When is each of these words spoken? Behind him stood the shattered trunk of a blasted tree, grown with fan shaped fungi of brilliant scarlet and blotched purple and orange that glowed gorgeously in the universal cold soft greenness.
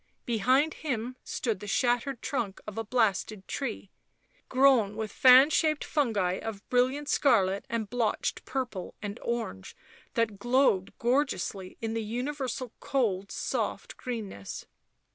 Behind 0.25 0.73
him 0.73 1.15
stood 1.23 1.59
the 1.59 1.67
shattered 1.67 2.23
trunk 2.23 2.59
of 2.65 2.75
a 2.75 2.83
blasted 2.83 3.47
tree, 3.47 3.91
grown 4.49 4.95
with 4.95 5.11
fan 5.11 5.51
shaped 5.51 5.83
fungi 5.83 6.39
of 6.41 6.67
brilliant 6.71 7.07
scarlet 7.07 7.65
and 7.69 7.87
blotched 7.87 8.43
purple 8.43 8.95
and 9.03 9.19
orange 9.21 9.75
that 10.15 10.39
glowed 10.39 10.91
gorgeously 10.97 11.77
in 11.81 11.93
the 11.93 12.01
universal 12.01 12.73
cold 12.79 13.31
soft 13.31 13.95
greenness. 13.95 14.65